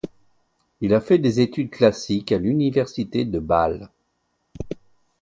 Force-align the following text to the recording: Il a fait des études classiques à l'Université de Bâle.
Il 0.79 0.95
a 0.95 0.99
fait 0.99 1.19
des 1.19 1.41
études 1.41 1.69
classiques 1.69 2.31
à 2.31 2.39
l'Université 2.39 3.23
de 3.23 3.37
Bâle. 3.37 3.91